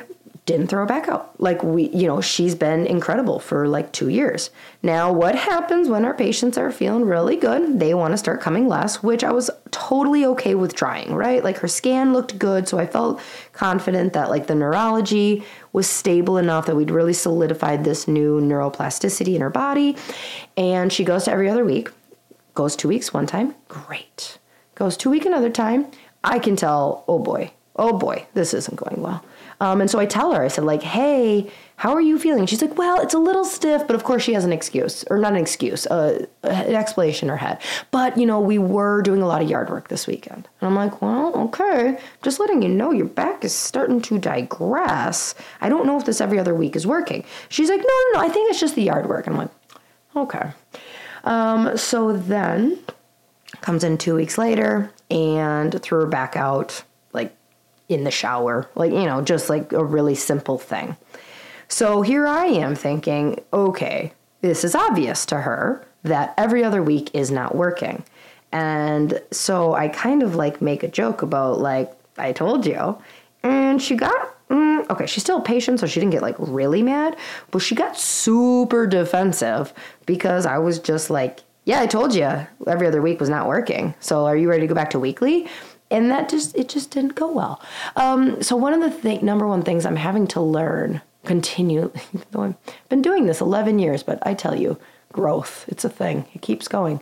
[0.50, 1.40] didn't throw back out.
[1.40, 4.50] Like we, you know, she's been incredible for like two years.
[4.82, 7.80] Now, what happens when our patients are feeling really good?
[7.80, 11.44] They want to start coming less, which I was totally okay with trying, right?
[11.44, 13.22] Like her scan looked good, so I felt
[13.54, 19.36] confident that like the neurology was stable enough that we'd really solidified this new neuroplasticity
[19.36, 19.96] in her body.
[20.58, 21.92] And she goes to every other week,
[22.56, 24.40] goes two weeks one time, great.
[24.74, 25.86] Goes two week another time,
[26.24, 29.24] I can tell, oh boy, oh boy, this isn't going well.
[29.62, 32.46] Um, and so I tell her, I said, like, hey, how are you feeling?
[32.46, 35.18] She's like, well, it's a little stiff, but of course she has an excuse, or
[35.18, 37.62] not an excuse, uh, an explanation in her head.
[37.92, 40.48] But, you know, we were doing a lot of yard work this weekend.
[40.60, 45.36] And I'm like, well, okay, just letting you know your back is starting to digress.
[45.62, 47.26] I don't know if this every other week is working.
[47.50, 49.28] She's like, no, no, no, I think it's just the yard work.
[49.28, 49.52] I'm like,
[50.16, 50.52] okay.
[51.26, 52.80] Um, so then
[53.62, 56.84] comes in two weeks later and threw her back out
[57.90, 60.96] in the shower, like, you know, just like a really simple thing.
[61.68, 67.10] So here I am thinking, okay, this is obvious to her that every other week
[67.14, 68.04] is not working.
[68.52, 72.98] And so I kind of like make a joke about, like, I told you.
[73.44, 77.16] And she got, mm, okay, she's still patient, so she didn't get like really mad,
[77.52, 79.74] but she got super defensive
[80.06, 83.94] because I was just like, yeah, I told you every other week was not working.
[84.00, 85.48] So are you ready to go back to weekly?
[85.92, 87.62] And that just it just didn't go well.
[87.96, 91.92] Um, so one of the th- number one things I'm having to learn continue.
[92.36, 92.56] I've
[92.90, 94.78] been doing this 11 years, but I tell you,
[95.12, 96.26] growth it's a thing.
[96.34, 97.02] It keeps going.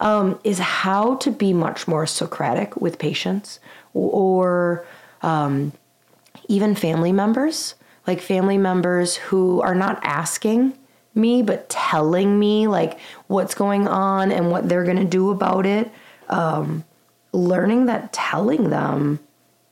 [0.00, 3.58] Um, is how to be much more Socratic with patients
[3.94, 4.86] or
[5.22, 5.72] um,
[6.46, 7.74] even family members,
[8.06, 10.78] like family members who are not asking
[11.14, 15.90] me but telling me like what's going on and what they're to do about it.
[16.28, 16.84] Um,
[17.32, 19.20] learning that telling them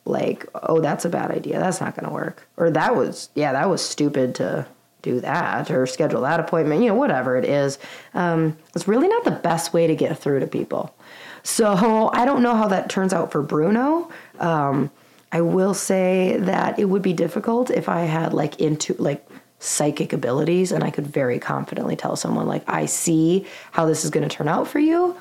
[0.04, 1.58] like oh that's a bad idea.
[1.58, 2.48] That's not going to work.
[2.56, 4.66] Or that was yeah that was stupid to
[5.02, 7.78] do that or schedule that appointment you know whatever it is.
[8.14, 10.94] Um, it's really not the best way to get through to people.
[11.42, 14.10] So i don't know how that turns out for bruno.
[14.40, 14.90] Um,
[15.32, 19.26] i will say that it would be difficult if i had like into like
[19.58, 24.10] psychic abilities and i could very confidently tell someone like i see how this is
[24.10, 25.16] going to turn out for you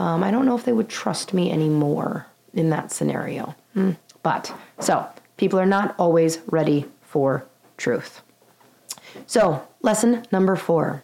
[0.00, 3.54] um, I don't know if they would trust me anymore in that scenario.
[3.76, 3.98] Mm.
[4.22, 7.44] But so people are not always ready for
[7.76, 8.22] truth.
[9.26, 11.02] So, lesson number four.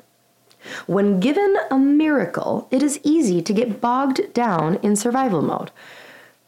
[0.87, 5.71] When given a miracle, it is easy to get bogged down in survival mode.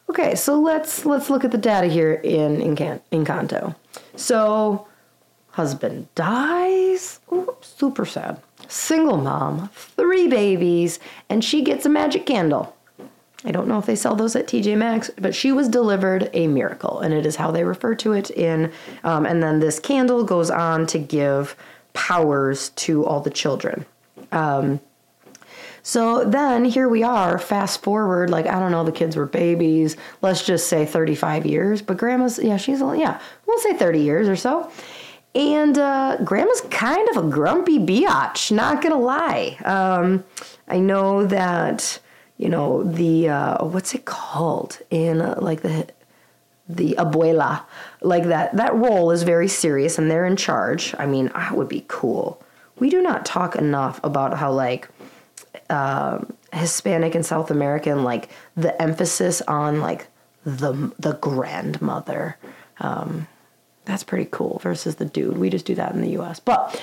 [0.09, 2.77] Okay, so let's let's look at the data here in
[3.13, 3.77] Encanto.
[4.17, 4.89] So,
[5.51, 7.21] husband dies.
[7.31, 12.77] Ooh, super sad single mom, three babies, and she gets a magic candle.
[13.45, 16.49] I don't know if they sell those at TJ Maxx, but she was delivered a
[16.49, 18.73] miracle, and it is how they refer to it in.
[19.05, 21.57] Um, and then this candle goes on to give
[21.93, 23.87] powers to all the children.
[24.33, 24.81] Um,
[25.83, 29.97] so then here we are, fast forward, like, I don't know, the kids were babies,
[30.21, 34.37] let's just say 35 years, but grandma's, yeah, she's, yeah, we'll say 30 years or
[34.37, 34.71] so.
[35.35, 39.59] And uh, Grandma's kind of a grumpy biatch, not gonna lie.
[39.65, 40.25] Um,
[40.67, 42.01] I know that
[42.39, 45.89] you know the uh, what's it called in uh, like the
[46.69, 47.63] the abuela,
[48.01, 50.95] like that that role is very serious and they're in charge.
[50.99, 52.43] I mean, that would be cool.
[52.79, 54.89] We do not talk enough about how like
[55.71, 56.21] uh,
[56.53, 60.09] Hispanic and South American like the emphasis on like
[60.45, 62.37] the the grandmother.
[62.81, 63.27] Um,
[63.89, 65.39] that's pretty cool versus the dude.
[65.39, 66.39] We just do that in the US.
[66.39, 66.81] But,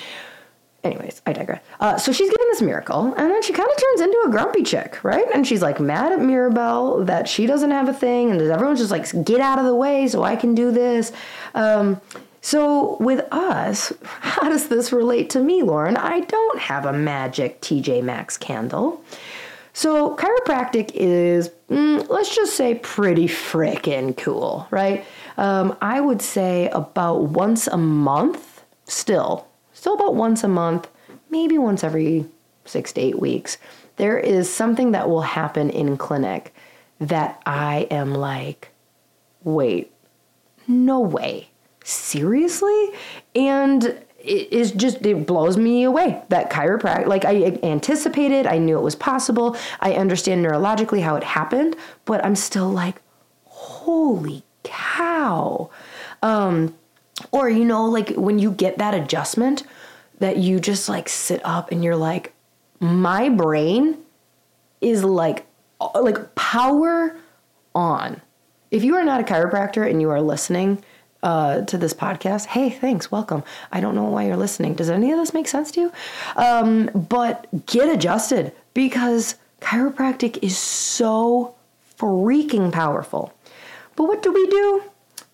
[0.84, 1.62] anyways, I digress.
[1.80, 4.64] Uh, so she's getting this miracle, and then she kind of turns into a grumpy
[4.64, 5.26] chick, right?
[5.34, 8.90] And she's like mad at Mirabel that she doesn't have a thing, and everyone's just
[8.90, 11.12] like, get out of the way so I can do this.
[11.54, 12.02] Um,
[12.42, 15.98] so, with us, how does this relate to me, Lauryn?
[15.98, 19.04] I don't have a magic TJ Maxx candle.
[19.74, 25.06] So, chiropractic is, mm, let's just say, pretty freaking cool, right?
[25.38, 30.90] Um, I would say about once a month, still, still about once a month,
[31.30, 32.26] maybe once every
[32.66, 33.58] six to eight weeks.
[33.98, 36.54] There is something that will happen in clinic
[37.00, 38.70] that I am like,
[39.44, 39.92] wait,
[40.68, 41.50] no way.
[41.84, 42.90] Seriously?
[43.36, 48.76] And it is just it blows me away that chiropractic like i anticipated i knew
[48.76, 53.00] it was possible i understand neurologically how it happened but i'm still like
[53.44, 55.70] holy cow.
[56.22, 56.76] Um,
[57.32, 59.64] or, you know, like when you get that adjustment
[60.20, 62.34] that you just like sit up and you're like,
[62.80, 63.98] my brain
[64.82, 65.46] is like,
[65.94, 67.16] like power
[67.74, 68.22] on.
[68.72, 70.84] If you are not a chiropractor and you are listening,
[71.26, 73.44] uh, to this podcast, hey, thanks, welcome.
[73.72, 74.76] I don't know why you're listening.
[74.76, 75.92] Does any of this make sense to you?
[76.36, 81.56] Um, but get adjusted because chiropractic is so
[81.98, 83.34] freaking powerful.
[83.96, 84.84] But what do we do?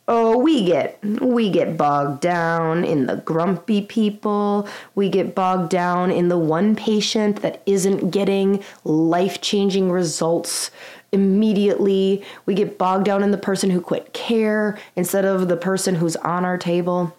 [0.08, 4.68] Oh, we get we get bogged down in the grumpy people.
[4.96, 10.72] We get bogged down in the one patient that isn't getting life-changing results
[11.12, 12.26] immediately.
[12.46, 16.16] We get bogged down in the person who quit care instead of the person who's
[16.18, 17.16] on our table.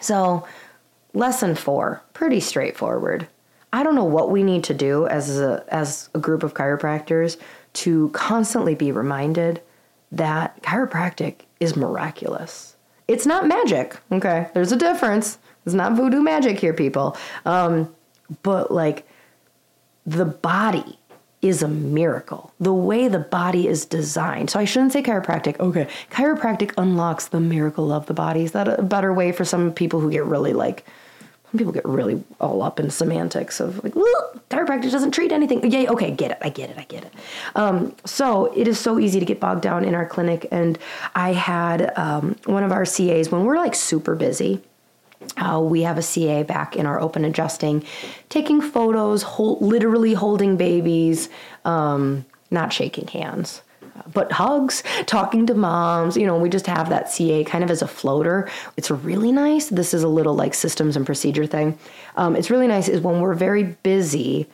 [0.00, 0.46] So,
[1.14, 3.28] lesson 4, pretty straightforward.
[3.72, 7.36] I don't know what we need to do as a as a group of chiropractors
[7.74, 9.60] to constantly be reminded
[10.12, 12.76] that chiropractic is miraculous.
[13.06, 14.48] It's not magic, okay?
[14.54, 15.38] There's a difference.
[15.64, 17.16] It's not voodoo magic here, people.
[17.44, 17.94] Um,
[18.42, 19.06] but like
[20.06, 20.98] the body
[21.40, 22.52] is a miracle.
[22.58, 24.50] The way the body is designed.
[24.50, 25.58] So I shouldn't say chiropractic.
[25.60, 25.88] Okay.
[26.10, 28.42] Chiropractic unlocks the miracle of the body.
[28.42, 30.84] Is that a better way for some people who get really like
[31.56, 33.94] people get really all up in semantics of like,
[34.50, 35.68] chiropractic doesn't treat anything.
[35.70, 37.12] Yay, okay, get it, I get it, I get it.
[37.54, 40.46] Um, so it is so easy to get bogged down in our clinic.
[40.50, 40.78] And
[41.14, 44.62] I had um, one of our CAs when we're like super busy.
[45.36, 47.84] Uh, we have a CA back in our open adjusting,
[48.28, 51.28] taking photos, hold, literally holding babies,
[51.64, 53.62] um, not shaking hands
[54.12, 56.16] but hugs, talking to moms.
[56.16, 58.48] You know, we just have that CA kind of as a floater.
[58.76, 59.68] It's really nice.
[59.68, 61.78] This is a little like systems and procedure thing.
[62.16, 64.48] Um, it's really nice is when we're very busy.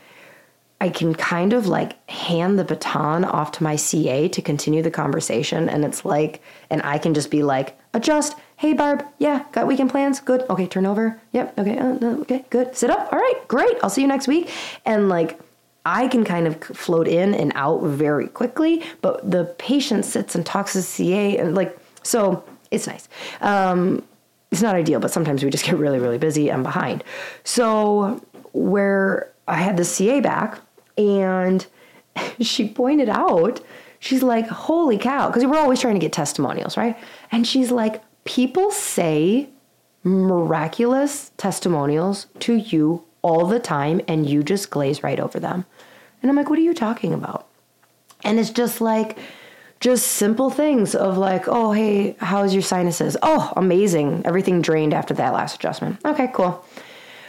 [0.81, 4.91] I can kind of like hand the baton off to my CA to continue the
[4.91, 5.69] conversation.
[5.69, 8.37] And it's like, and I can just be like, adjust.
[8.57, 9.05] Hey, Barb.
[9.19, 10.21] Yeah, got weekend plans?
[10.21, 10.45] Good.
[10.51, 11.21] Okay, turn over.
[11.33, 11.59] Yep.
[11.59, 11.79] Okay.
[11.79, 12.77] Uh, uh okay, good.
[12.77, 13.13] Sit up.
[13.13, 13.77] All right, great.
[13.83, 14.51] I'll see you next week.
[14.85, 15.39] And like,
[15.87, 20.45] I can kind of float in and out very quickly, but the patient sits and
[20.45, 23.09] talks to CA and like so it's nice.
[23.41, 24.03] Um,
[24.51, 27.03] it's not ideal, but sometimes we just get really, really busy and behind.
[27.45, 30.61] So where I had the CA back
[30.97, 31.67] and
[32.41, 33.61] she pointed out,
[33.99, 36.97] she's like, holy cow, because we're always trying to get testimonials, right?
[37.33, 39.49] And she's like, people say
[40.03, 45.65] miraculous testimonials to you all the time and you just glaze right over them.
[46.25, 47.47] And I'm like, what are you talking about?
[48.25, 49.19] And it's just like,
[49.79, 53.15] just simple things of like, oh, hey, how's your sinuses?
[53.23, 54.23] Oh, amazing.
[54.25, 55.99] Everything drained after that last adjustment.
[56.03, 56.65] Okay, cool.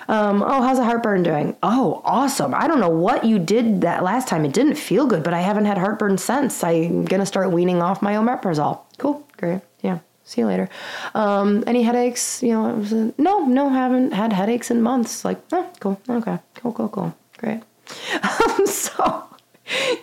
[0.08, 1.58] Um, oh, how's the heartburn doing?
[1.62, 2.55] Oh, awesome.
[2.55, 4.45] I don't know what you did that last time.
[4.45, 6.63] It didn't feel good, but I haven't had heartburn since.
[6.63, 8.79] I'm going to start weaning off my omeprazole.
[8.97, 9.27] Cool.
[9.36, 9.60] Great.
[9.81, 9.99] Yeah.
[10.23, 10.69] See you later.
[11.13, 12.41] Um, any headaches?
[12.41, 15.25] You know, no, no, haven't had headaches in months.
[15.25, 15.99] Like, oh, cool.
[16.08, 16.39] Okay.
[16.53, 17.13] Cool, cool, cool.
[17.38, 17.62] Great.
[18.24, 19.26] Um, so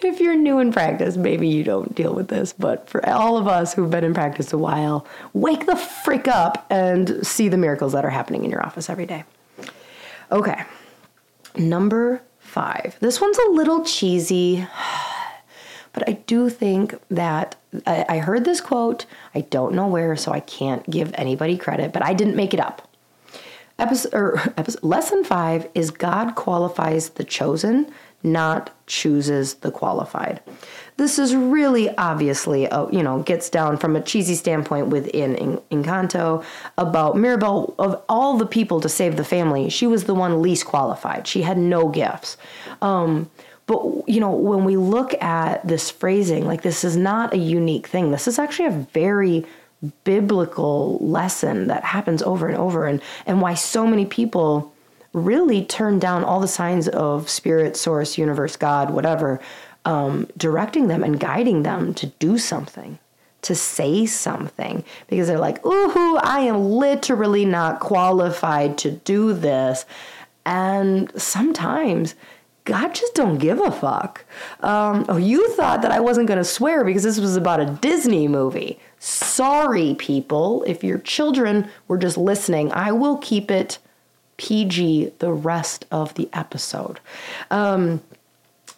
[0.03, 3.49] if you're new in practice, maybe you don't deal with this, but for all of
[3.49, 7.93] us who've been in practice a while, wake the frick up and see the miracles
[7.93, 9.25] that are happening in your office every day.
[10.31, 10.65] Okay,
[11.57, 12.97] number five.
[13.01, 14.67] This one's a little cheesy,
[15.93, 19.07] but I do think that I, I heard this quote.
[19.35, 22.61] I don't know where, so I can't give anybody credit, but I didn't make it
[22.61, 22.89] up.
[23.83, 27.93] Episode, or episode, lesson five is God qualifies the chosen,
[28.23, 30.41] not chooses the qualified.
[30.99, 36.45] This is really obviously, a, you know, gets down from a cheesy standpoint within Encanto
[36.79, 37.75] about Mirabel.
[37.77, 41.27] Of all the people to save the family, she was the one least qualified.
[41.27, 42.37] She had no gifts.
[42.83, 43.31] Um,
[43.67, 47.89] but you know, when we look at this phrasing, like this is not a unique
[47.89, 48.13] thing.
[48.13, 49.45] This is actually a very
[50.05, 54.73] biblical lesson that happens over and over and and why so many people
[55.13, 59.41] really turn down all the signs of spirit source universe god whatever
[59.85, 62.99] um, directing them and guiding them to do something
[63.43, 69.85] to say something because they're like ooh i am literally not qualified to do this
[70.45, 72.15] and sometimes
[72.65, 74.25] God just don't give a fuck.
[74.61, 77.67] Um, oh, you thought that I wasn't going to swear because this was about a
[77.67, 78.79] Disney movie.
[79.05, 80.63] Sorry, people.
[80.65, 83.79] If your children were just listening, I will keep it
[84.37, 87.01] PG the rest of the episode.
[87.51, 88.01] Um,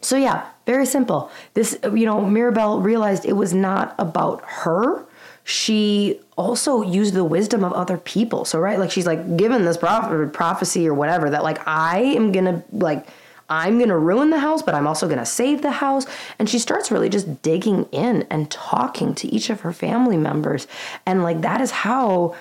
[0.01, 1.31] so, yeah, very simple.
[1.53, 5.05] This, you know, Mirabel realized it was not about her.
[5.45, 8.47] She also used the wisdom of other people.
[8.47, 12.64] So, right, like she's like given this prophecy or whatever that, like, I am gonna,
[12.72, 13.07] like,
[13.55, 16.07] I'm going to ruin the house, but I'm also going to save the house.
[16.38, 20.66] And she starts really just digging in and talking to each of her family members.
[21.07, 22.34] And like that is how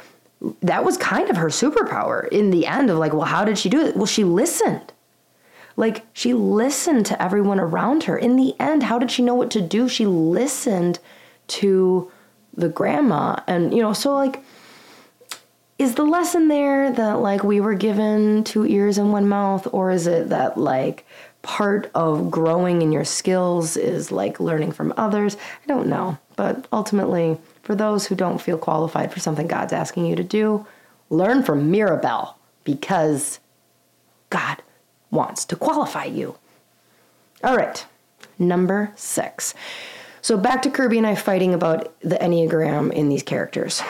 [0.62, 3.70] that was kind of her superpower in the end of like, well, how did she
[3.70, 3.96] do it?
[3.96, 4.92] Well, she listened.
[5.78, 8.18] Like she listened to everyone around her.
[8.18, 9.88] In the end, how did she know what to do?
[9.88, 11.00] She listened
[11.48, 12.12] to
[12.56, 13.38] the grandma.
[13.48, 14.44] And, you know, so like,
[15.84, 19.92] is the lesson there that like we were given two ears and one mouth, or
[19.92, 21.06] is it that like
[21.42, 25.36] part of growing in your skills is like learning from others?
[25.36, 26.18] I don't know.
[26.38, 30.66] But ultimately, for those who don't feel qualified for something God's asking you to do,
[31.10, 33.40] learn from Mirabel because
[34.30, 34.64] God
[35.12, 36.38] wants to qualify you.
[37.44, 37.86] All right,
[38.40, 39.54] number six.
[40.22, 43.84] So back to Kirby and I fighting about the Enneagram in these characters.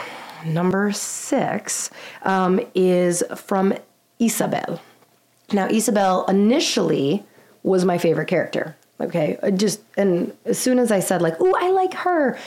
[0.46, 1.90] Number six
[2.24, 3.74] um, is from
[4.20, 4.82] Isabel.
[5.52, 7.24] Now, Isabel initially
[7.64, 8.76] was my favorite character.
[9.00, 12.38] Okay, just and as soon as I said like, "Ooh, I like her,"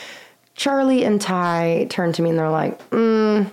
[0.54, 3.50] Charlie and Ty turned to me and they're like, mm,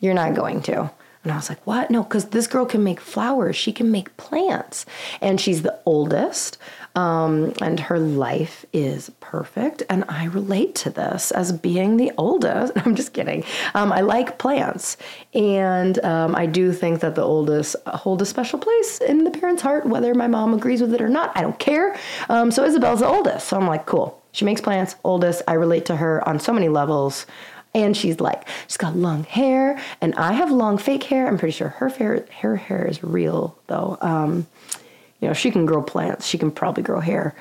[0.00, 0.90] "You're not going to."
[1.24, 1.90] And I was like, what?
[1.90, 3.56] No, because this girl can make flowers.
[3.56, 4.84] She can make plants.
[5.22, 6.58] And she's the oldest.
[6.94, 9.82] Um, and her life is perfect.
[9.90, 12.72] And I relate to this as being the oldest.
[12.84, 13.44] I'm just kidding.
[13.74, 14.96] Um, I like plants.
[15.34, 19.62] And um, I do think that the oldest hold a special place in the parent's
[19.62, 21.32] heart, whether my mom agrees with it or not.
[21.36, 21.96] I don't care.
[22.28, 23.48] Um, so Isabel's the oldest.
[23.48, 24.22] So I'm like, cool.
[24.32, 25.42] She makes plants, oldest.
[25.46, 27.26] I relate to her on so many levels.
[27.74, 31.26] And she's like, she's got long hair, and I have long fake hair.
[31.26, 33.98] I'm pretty sure her hair, her hair is real though.
[34.00, 34.46] Um,
[35.24, 36.26] you know, she can grow plants.
[36.26, 37.34] She can probably grow hair,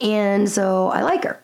[0.00, 1.38] and so I like her.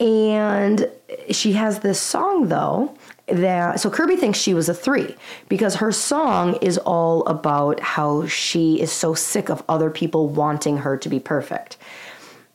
[0.00, 0.90] And
[1.30, 2.92] she has this song though
[3.28, 5.14] that so Kirby thinks she was a three
[5.48, 10.78] because her song is all about how she is so sick of other people wanting
[10.78, 11.76] her to be perfect.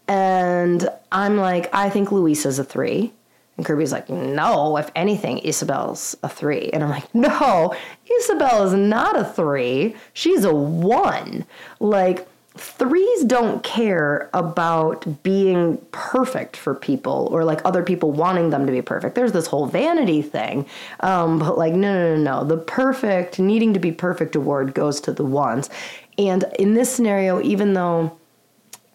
[0.10, 3.14] And I'm like, I think Luisa's a three.
[3.58, 6.70] And Kirby's like, no, if anything, Isabel's a three.
[6.74, 7.74] And I'm like, no,
[8.20, 9.96] Isabel is not a three.
[10.14, 11.46] She's a one.
[11.80, 12.28] Like,
[12.58, 18.72] threes don't care about being perfect for people or like other people wanting them to
[18.72, 19.16] be perfect.
[19.16, 20.66] There's this whole vanity thing.
[21.02, 22.44] Um, but like, no, no, no, no.
[22.46, 25.70] The perfect, needing to be perfect award goes to the ones.
[26.18, 28.18] And in this scenario, even though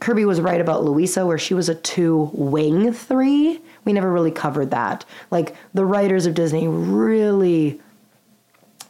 [0.01, 4.31] Kirby was right about Luisa, where she was a two wing three, we never really
[4.31, 5.05] covered that.
[5.31, 7.81] Like the writers of Disney really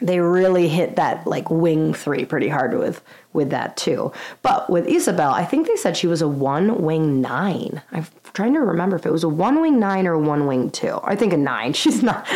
[0.02, 3.02] they really hit that like wing three pretty hard with
[3.32, 4.12] with that too.
[4.42, 7.82] But with Isabel, I think they said she was a one wing nine.
[7.92, 10.98] I'm trying to remember if it was a one wing nine or one wing two.
[11.04, 11.72] I think a nine.
[11.80, 12.26] She's not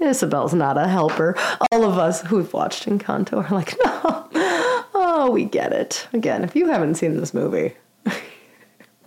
[0.00, 1.36] Isabel's not a helper.
[1.70, 4.28] All of us who've watched Encanto are like, no.
[4.94, 6.08] Oh, we get it.
[6.12, 7.74] Again, if you haven't seen this movie,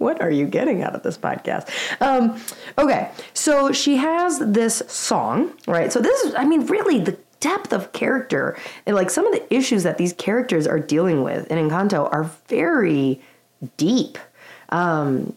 [0.03, 1.69] what are you getting out of this podcast?
[2.01, 2.39] Um,
[2.77, 5.91] okay, so she has this song, right?
[5.91, 9.53] So this is, I mean, really the depth of character and like some of the
[9.53, 13.21] issues that these characters are dealing with in Encanto are very
[13.77, 14.17] deep.
[14.69, 15.35] Um,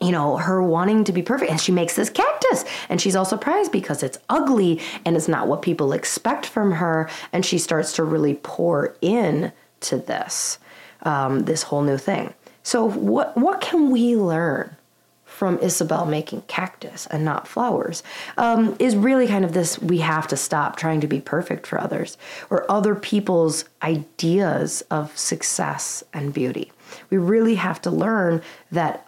[0.00, 1.50] you know, her wanting to be perfect.
[1.50, 2.64] And she makes this cactus.
[2.88, 7.10] And she's all surprised because it's ugly and it's not what people expect from her.
[7.34, 10.58] And she starts to really pour in to this,
[11.02, 12.32] um, this whole new thing.
[12.62, 14.76] So what what can we learn
[15.24, 18.02] from Isabel making cactus and not flowers
[18.36, 21.80] um, is really kind of this we have to stop trying to be perfect for
[21.80, 22.18] others
[22.50, 26.72] or other people's ideas of success and beauty.
[27.08, 28.42] We really have to learn
[28.72, 29.06] that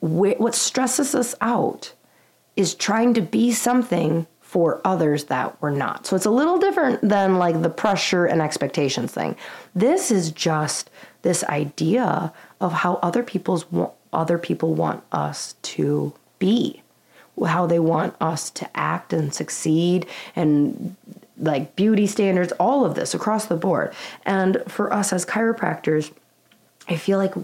[0.00, 1.94] what stresses us out
[2.56, 6.06] is trying to be something for others that we're not.
[6.06, 9.34] So it's a little different than like the pressure and expectations thing.
[9.74, 10.90] This is just
[11.24, 13.64] this idea of how other people's
[14.12, 16.82] other people want us to be,
[17.44, 20.06] how they want us to act and succeed
[20.36, 20.94] and
[21.38, 23.92] like beauty standards, all of this across the board.
[24.24, 26.12] And for us as chiropractors,
[26.88, 27.34] I feel like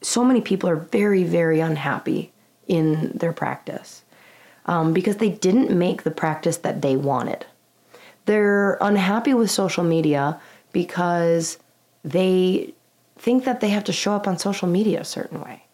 [0.00, 2.32] so many people are very, very unhappy
[2.68, 4.02] in their practice
[4.66, 7.44] um, because they didn't make the practice that they wanted.
[8.26, 10.40] They're unhappy with social media
[10.72, 11.58] because
[12.04, 12.74] they
[13.18, 15.64] think that they have to show up on social media a certain way.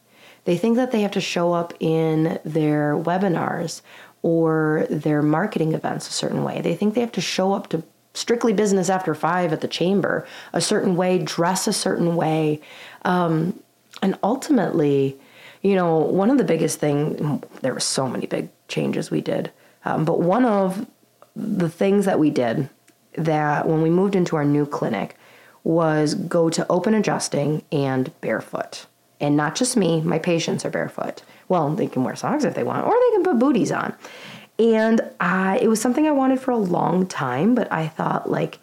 [0.45, 3.83] They think that they have to show up in their webinars
[4.23, 6.61] or their marketing events a certain way.
[6.61, 7.83] They think they have to show up to
[8.15, 12.61] strictly business after five at the chamber a certain way, dress a certain way.
[13.05, 13.61] Um,
[14.03, 15.17] and ultimately,
[15.63, 19.51] you know, one of the biggest thing, there were so many big changes we did,
[19.85, 20.87] um, but one of
[21.35, 22.69] the things that we did
[23.17, 25.17] that when we moved into our new clinic
[25.65, 28.87] was go to open adjusting and barefoot.
[29.21, 31.23] And not just me, my patients are barefoot.
[31.49, 33.95] Well, they can wear socks if they want, or they can put booties on.
[34.59, 38.59] And I, it was something I wanted for a long time, but I thought like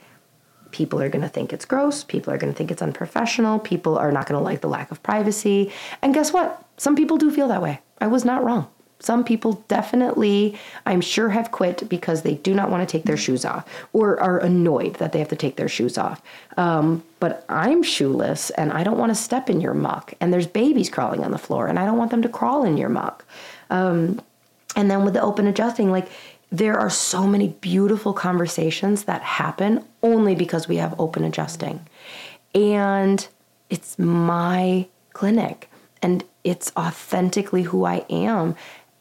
[0.71, 3.97] people are going to think it's gross, people are going to think it's unprofessional, people
[3.97, 5.71] are not going to like the lack of privacy.
[6.01, 6.63] And guess what?
[6.77, 7.81] Some people do feel that way.
[7.99, 8.69] I was not wrong.
[9.01, 13.17] Some people definitely, I'm sure, have quit because they do not want to take their
[13.17, 16.21] shoes off or are annoyed that they have to take their shoes off.
[16.55, 20.13] Um, but I'm shoeless and I don't want to step in your muck.
[20.21, 22.77] And there's babies crawling on the floor and I don't want them to crawl in
[22.77, 23.25] your muck.
[23.69, 24.21] Um,
[24.75, 26.07] and then with the open adjusting, like
[26.51, 31.87] there are so many beautiful conversations that happen only because we have open adjusting.
[32.53, 33.27] And
[33.69, 35.69] it's my clinic
[36.01, 38.55] and it's authentically who I am.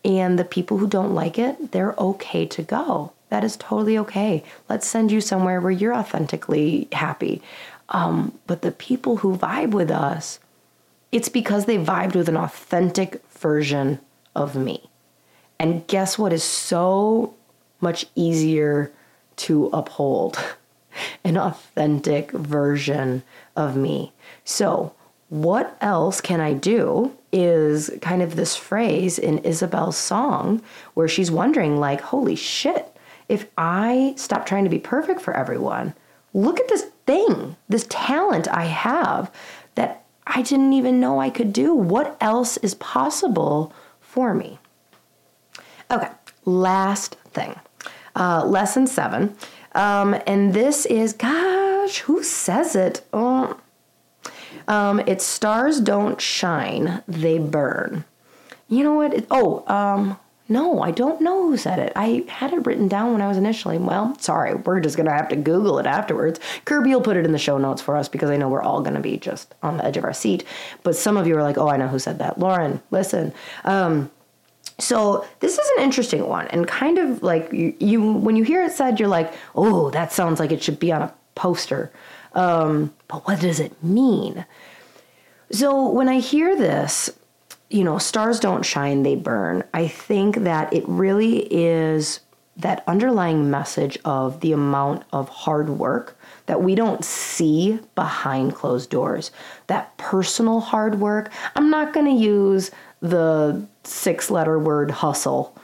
[0.04, 3.12] And the people who don't like it, they're okay to go.
[3.28, 4.42] That is totally okay.
[4.68, 7.42] Let's send you somewhere where you're authentically happy.
[7.90, 10.38] Um, but the people who vibe with us,
[11.12, 14.00] it's because they vibed with an authentic version
[14.34, 14.88] of me.
[15.58, 17.34] And guess what is so
[17.80, 18.90] much easier
[19.36, 20.38] to uphold?
[21.24, 23.22] An authentic version
[23.54, 24.12] of me.
[24.44, 24.92] So,
[25.28, 30.62] what else can I do is kind of this phrase in Isabel's song
[30.94, 32.96] where she's wondering, like, holy shit,
[33.28, 35.94] if I stop trying to be perfect for everyone,
[36.34, 39.32] look at this thing, this talent I have
[39.76, 41.74] that I didn't even know I could do.
[41.74, 44.58] What else is possible for me?
[45.90, 46.08] Okay,
[46.44, 47.54] last thing.
[48.16, 49.36] Uh, lesson seven.
[49.72, 53.02] Um, and this is, gosh, who says it?
[53.12, 53.58] Oh,
[54.68, 58.04] um, it's stars don't shine, they burn.
[58.68, 59.14] You know what?
[59.14, 60.18] It, oh, um,
[60.50, 61.92] no, I don't know who said it.
[61.94, 63.78] I had it written down when I was initially.
[63.78, 66.40] Well, sorry, we're just going to have to Google it afterwards.
[66.64, 68.80] Kirby will put it in the show notes for us because I know we're all
[68.80, 70.44] going to be just on the edge of our seat.
[70.82, 72.38] But some of you are like, oh, I know who said that.
[72.38, 73.32] Lauryn, listen.
[73.62, 74.10] Um,
[74.80, 78.64] so this is an interesting one, and kind of like you, you, when you hear
[78.64, 81.92] it said, you're like, oh, that sounds like it should be on a poster.
[82.34, 84.44] Um, but what does it mean?
[85.50, 87.10] So when I hear this,
[87.70, 89.64] you know, stars don't shine, they burn.
[89.74, 92.20] I think that it really is
[92.56, 98.90] that underlying message of the amount of hard work that we don't see behind closed
[98.90, 99.30] doors.
[99.68, 101.32] That personal hard work.
[101.54, 102.70] I'm not going to use
[103.00, 105.56] the six letter word hustle.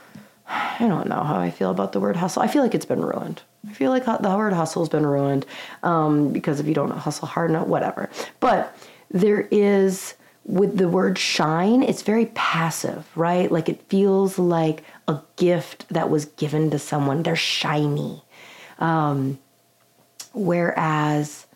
[0.49, 2.43] I don't know how I feel about the word hustle.
[2.43, 3.43] I feel like it's been ruined.
[3.69, 5.47] I feel like the word hustle has been ruined
[5.83, 8.09] um, because if you don't hustle hard enough, whatever.
[8.41, 8.77] But
[9.11, 10.14] there is
[10.45, 13.51] with the word shine, it's very passive, right?
[13.51, 17.23] Like it feels like a gift that was given to someone.
[17.23, 18.23] They're shiny.
[18.79, 19.39] Um,
[20.33, 21.47] whereas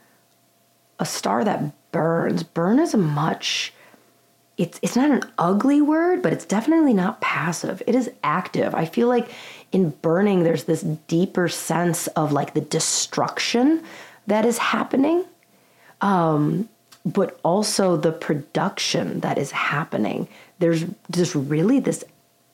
[0.98, 3.72] a star that burns, burn is a much
[4.60, 7.82] it's it's not an ugly word, but it's definitely not passive.
[7.86, 8.74] It is active.
[8.74, 9.30] I feel like
[9.72, 13.82] in burning there's this deeper sense of like the destruction
[14.26, 15.24] that is happening.
[16.00, 16.68] Um,
[17.04, 20.28] but also the production that is happening.
[20.58, 22.04] There's just really this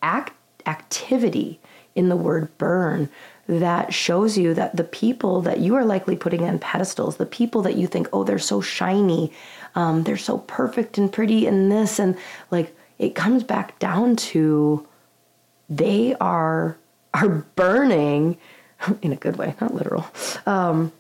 [0.03, 0.33] act
[0.67, 1.61] activity
[1.95, 3.09] in the word burn
[3.49, 7.63] that shows you that the people that you are likely putting on pedestals, the people
[7.63, 9.33] that you think, oh, they're so shiny,
[9.75, 12.17] um, they're so perfect and pretty and this, and
[12.51, 14.87] like it comes back down to
[15.69, 16.77] they are
[17.17, 18.37] are burning
[19.03, 20.07] in a good way, not literal,
[20.47, 20.93] um,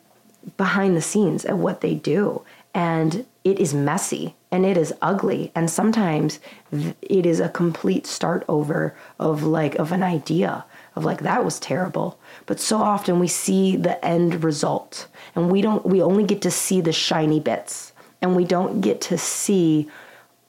[0.57, 2.43] behind the scenes at what they do.
[2.75, 5.51] And it is messy and it is ugly.
[5.55, 6.41] And sometimes
[6.73, 10.65] it is a complete start over of like, of an idea
[10.95, 12.19] of like, that was terrible.
[12.45, 16.51] But so often we see the end result and we don't, we only get to
[16.51, 19.89] see the shiny bits and we don't get to see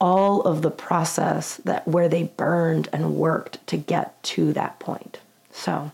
[0.00, 5.18] all of the process that where they burned and worked to get to that point.
[5.58, 5.90] So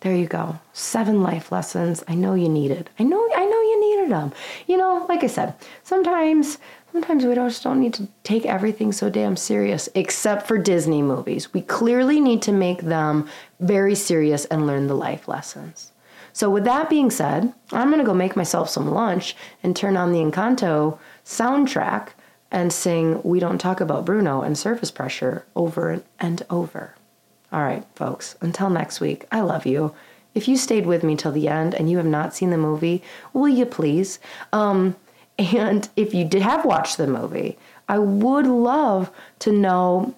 [0.00, 0.58] there you go.
[0.72, 2.02] Seven life lessons.
[2.08, 2.88] I know you needed.
[2.98, 4.32] I know I know you needed them.
[4.66, 6.58] You know, like I said, sometimes
[6.90, 11.52] sometimes we just don't need to take everything so damn serious except for Disney movies.
[11.52, 13.28] We clearly need to make them
[13.60, 15.92] very serious and learn the life lessons.
[16.32, 19.98] So with that being said, I'm going to go make myself some lunch and turn
[19.98, 22.08] on the Encanto soundtrack
[22.50, 26.94] and sing We Don't Talk About Bruno and Surface Pressure over and over.
[27.52, 29.94] All right, folks, until next week, I love you.
[30.34, 33.02] If you stayed with me till the end and you have not seen the movie,
[33.34, 34.18] will you please?
[34.52, 34.96] Um,
[35.38, 40.14] and if you did have watched the movie, I would love to know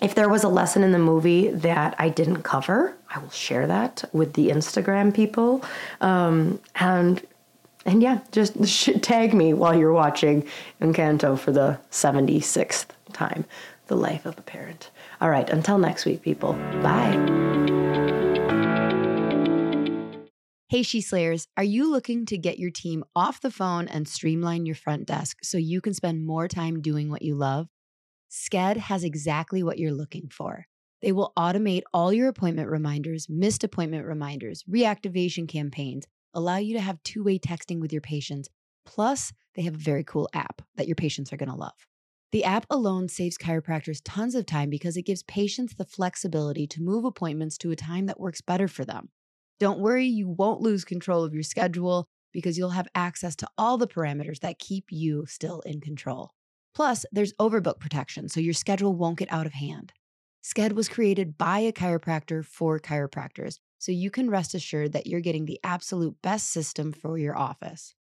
[0.00, 2.94] if there was a lesson in the movie that I didn't cover.
[3.08, 5.64] I will share that with the Instagram people.
[6.00, 7.24] Um, and
[7.86, 8.54] and yeah, just
[9.02, 10.46] tag me while you're watching
[10.80, 13.44] Encanto for the 76th time,
[13.86, 14.90] The Life of a Parent.
[15.20, 16.54] All right, until next week, people.
[16.82, 17.20] Bye.
[20.68, 24.66] Hey, She Slayers, are you looking to get your team off the phone and streamline
[24.66, 27.68] your front desk so you can spend more time doing what you love?
[28.30, 30.66] Sked has exactly what you're looking for.
[31.00, 36.80] They will automate all your appointment reminders, missed appointment reminders, reactivation campaigns, allow you to
[36.80, 38.48] have two way texting with your patients.
[38.84, 41.86] Plus, they have a very cool app that your patients are going to love.
[42.34, 46.82] The app alone saves chiropractors tons of time because it gives patients the flexibility to
[46.82, 49.10] move appointments to a time that works better for them.
[49.60, 53.78] Don't worry, you won't lose control of your schedule because you'll have access to all
[53.78, 56.32] the parameters that keep you still in control.
[56.74, 59.92] Plus, there's overbook protection, so your schedule won't get out of hand.
[60.42, 65.20] Sked was created by a chiropractor for chiropractors, so you can rest assured that you're
[65.20, 67.94] getting the absolute best system for your office.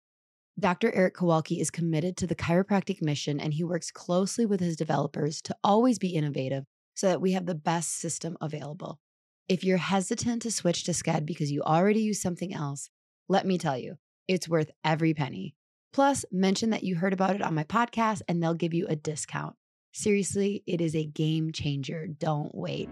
[0.61, 0.95] Dr.
[0.95, 5.41] Eric Kowalke is committed to the chiropractic mission and he works closely with his developers
[5.43, 9.01] to always be innovative so that we have the best system available.
[9.49, 12.91] If you're hesitant to switch to Sked because you already use something else,
[13.29, 13.97] let me tell you,
[14.29, 15.55] it's worth every penny.
[15.93, 18.97] Plus, mention that you heard about it on my podcast and they'll give you a
[18.97, 19.57] discount.
[19.93, 22.07] Seriously, it is a game changer.
[22.07, 22.89] Don't wait.